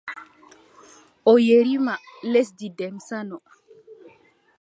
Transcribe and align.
O 1.31 1.33
yerima 1.47 1.95
lesdi 2.31 2.67
Demsa 2.77 3.17
no. 3.29 3.37